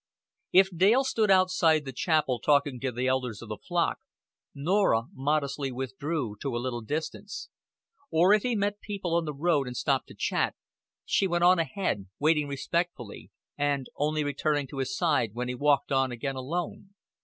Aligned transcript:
If 0.51 0.75
Dale 0.75 1.03
stood 1.03 1.29
outside 1.29 1.85
the 1.85 1.93
chapel 1.93 2.39
talking 2.39 2.79
to 2.79 3.05
elders 3.05 3.43
of 3.43 3.49
the 3.49 3.57
flock, 3.57 3.99
Norah 4.55 5.03
modestly 5.13 5.71
withdrew 5.71 6.37
to 6.41 6.55
a 6.55 6.57
little 6.57 6.81
distance; 6.81 7.49
or 8.09 8.33
if 8.33 8.41
he 8.41 8.55
met 8.55 8.81
people 8.81 9.13
on 9.13 9.25
the 9.25 9.33
road 9.35 9.67
and 9.67 9.77
stopped 9.77 10.07
to 10.07 10.15
chat, 10.15 10.55
she 11.05 11.27
went 11.27 11.43
on 11.43 11.59
ahead, 11.59 12.07
waiting 12.17 12.47
respectfully, 12.47 13.29
and 13.59 13.89
only 13.95 14.23
returning 14.23 14.65
to 14.69 14.79
his 14.79 14.97
side 14.97 15.35
when 15.35 15.47
he 15.49 15.53
walked 15.53 15.91
on 15.91 16.11
again 16.11 16.35
alone. 16.35 16.95